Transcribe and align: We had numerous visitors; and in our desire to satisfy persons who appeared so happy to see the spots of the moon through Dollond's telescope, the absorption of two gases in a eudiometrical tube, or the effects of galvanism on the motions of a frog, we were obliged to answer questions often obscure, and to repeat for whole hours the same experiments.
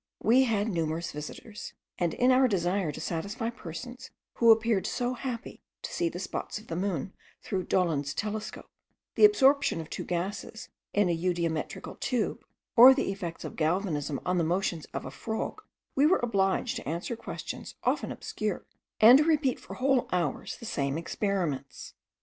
We 0.23 0.45
had 0.45 0.67
numerous 0.67 1.11
visitors; 1.11 1.73
and 1.99 2.15
in 2.15 2.31
our 2.31 2.47
desire 2.47 2.91
to 2.91 2.99
satisfy 2.99 3.51
persons 3.51 4.09
who 4.37 4.49
appeared 4.51 4.87
so 4.87 5.13
happy 5.13 5.61
to 5.83 5.93
see 5.93 6.09
the 6.09 6.17
spots 6.17 6.57
of 6.57 6.65
the 6.69 6.75
moon 6.75 7.13
through 7.43 7.65
Dollond's 7.67 8.15
telescope, 8.15 8.71
the 9.13 9.25
absorption 9.25 9.79
of 9.79 9.91
two 9.91 10.03
gases 10.03 10.69
in 10.91 11.07
a 11.07 11.15
eudiometrical 11.15 11.99
tube, 11.99 12.43
or 12.75 12.95
the 12.95 13.11
effects 13.11 13.43
of 13.43 13.55
galvanism 13.55 14.19
on 14.25 14.39
the 14.39 14.43
motions 14.43 14.85
of 14.85 15.05
a 15.05 15.11
frog, 15.11 15.61
we 15.93 16.07
were 16.07 16.19
obliged 16.23 16.77
to 16.77 16.89
answer 16.89 17.15
questions 17.15 17.75
often 17.83 18.11
obscure, 18.11 18.65
and 18.99 19.19
to 19.19 19.23
repeat 19.23 19.59
for 19.59 19.75
whole 19.75 20.09
hours 20.11 20.57
the 20.57 20.65
same 20.65 20.97
experiments. 20.97 21.93